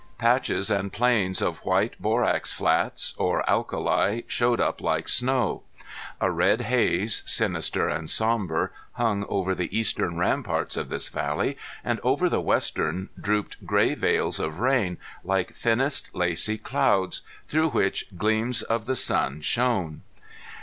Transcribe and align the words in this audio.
Patches 0.17 0.71
and 0.71 0.91
plains 0.91 1.43
of 1.43 1.63
white, 1.63 1.93
borax 2.01 2.51
flats 2.51 3.13
or 3.19 3.47
alkali, 3.47 4.21
showed 4.25 4.59
up 4.59 4.81
like 4.81 5.07
snow. 5.07 5.61
A 6.19 6.31
red 6.31 6.61
haze, 6.61 7.21
sinister 7.27 7.87
and 7.87 8.09
sombre, 8.09 8.71
hung 8.93 9.27
over 9.29 9.53
the 9.53 9.77
eastern 9.79 10.17
ramparts 10.17 10.75
of 10.75 10.89
this 10.89 11.07
valley, 11.09 11.55
and 11.83 11.99
over 11.99 12.29
the 12.29 12.41
western 12.41 13.09
drooped 13.21 13.63
gray 13.63 13.93
veils 13.93 14.39
of 14.39 14.57
rain, 14.57 14.97
like 15.23 15.53
thinnest 15.53 16.09
lacy 16.15 16.57
clouds, 16.57 17.21
through 17.47 17.69
which 17.69 18.07
gleams 18.17 18.63
of 18.63 18.87
the 18.87 18.95
sun 18.95 19.39
shone. 19.39 20.01